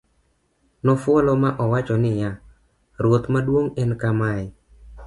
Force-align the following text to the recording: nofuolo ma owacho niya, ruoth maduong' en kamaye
nofuolo 0.85 1.31
ma 1.41 1.49
owacho 1.63 1.95
niya, 2.03 2.31
ruoth 3.03 3.25
maduong' 3.33 3.73
en 3.81 3.91
kamaye 4.01 4.47